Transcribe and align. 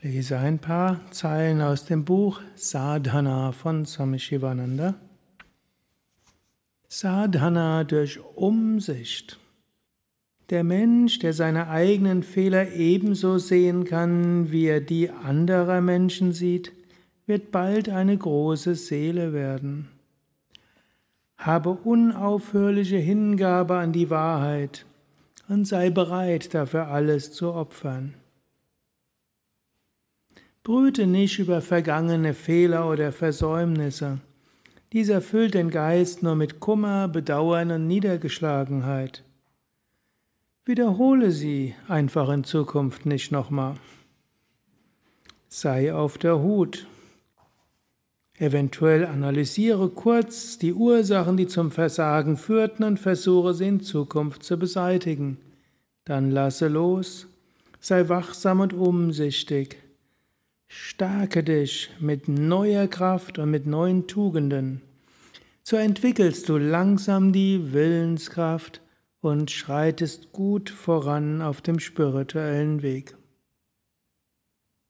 Ich 0.00 0.14
lese 0.14 0.38
ein 0.38 0.60
paar 0.60 1.00
Zeilen 1.10 1.60
aus 1.60 1.84
dem 1.84 2.04
Buch 2.04 2.40
Sadhana 2.54 3.50
von 3.50 3.84
Swami 3.84 4.20
Shivananda. 4.20 4.94
Sadhana 6.86 7.82
durch 7.82 8.20
Umsicht. 8.36 9.40
Der 10.50 10.62
Mensch, 10.62 11.18
der 11.18 11.32
seine 11.32 11.68
eigenen 11.68 12.22
Fehler 12.22 12.70
ebenso 12.74 13.38
sehen 13.38 13.82
kann, 13.82 14.52
wie 14.52 14.66
er 14.66 14.80
die 14.80 15.10
anderer 15.10 15.80
Menschen 15.80 16.32
sieht, 16.32 16.70
wird 17.26 17.50
bald 17.50 17.88
eine 17.88 18.16
große 18.16 18.76
Seele 18.76 19.32
werden. 19.32 19.88
Habe 21.36 21.70
unaufhörliche 21.70 22.98
Hingabe 22.98 23.76
an 23.78 23.92
die 23.92 24.10
Wahrheit 24.10 24.86
und 25.48 25.64
sei 25.64 25.90
bereit, 25.90 26.54
dafür 26.54 26.86
alles 26.86 27.32
zu 27.32 27.52
opfern. 27.52 28.14
Brüte 30.68 31.06
nicht 31.06 31.38
über 31.38 31.62
vergangene 31.62 32.34
Fehler 32.34 32.90
oder 32.90 33.10
Versäumnisse. 33.10 34.18
Dies 34.92 35.08
erfüllt 35.08 35.54
den 35.54 35.70
Geist 35.70 36.22
nur 36.22 36.34
mit 36.34 36.60
Kummer, 36.60 37.08
Bedauern 37.08 37.70
und 37.70 37.86
Niedergeschlagenheit. 37.86 39.24
Wiederhole 40.66 41.30
sie 41.30 41.74
einfach 41.88 42.28
in 42.28 42.44
Zukunft 42.44 43.06
nicht 43.06 43.32
nochmal. 43.32 43.76
Sei 45.48 45.94
auf 45.94 46.18
der 46.18 46.38
Hut. 46.40 46.86
Eventuell 48.36 49.06
analysiere 49.06 49.88
kurz 49.88 50.58
die 50.58 50.74
Ursachen, 50.74 51.38
die 51.38 51.46
zum 51.46 51.70
Versagen 51.70 52.36
führten 52.36 52.84
und 52.84 53.00
versuche 53.00 53.54
sie 53.54 53.68
in 53.68 53.80
Zukunft 53.80 54.42
zu 54.42 54.58
beseitigen. 54.58 55.38
Dann 56.04 56.30
lasse 56.30 56.68
los. 56.68 57.26
Sei 57.80 58.10
wachsam 58.10 58.60
und 58.60 58.74
umsichtig. 58.74 59.87
Stärke 60.70 61.42
dich 61.42 61.90
mit 61.98 62.28
neuer 62.28 62.86
Kraft 62.88 63.38
und 63.38 63.50
mit 63.50 63.66
neuen 63.66 64.06
Tugenden. 64.06 64.82
So 65.62 65.76
entwickelst 65.76 66.48
du 66.48 66.58
langsam 66.58 67.32
die 67.32 67.72
Willenskraft 67.72 68.82
und 69.20 69.50
schreitest 69.50 70.32
gut 70.32 70.70
voran 70.70 71.42
auf 71.42 71.62
dem 71.62 71.80
spirituellen 71.80 72.82
Weg. 72.82 73.17